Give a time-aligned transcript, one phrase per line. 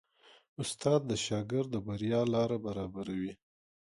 [0.61, 3.33] استاد د شاګرد د بریا لاره برابروي.